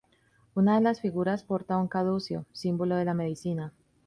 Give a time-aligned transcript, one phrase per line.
[0.55, 3.71] Una de las figuras porta un caduceo, símbolo de la medicina.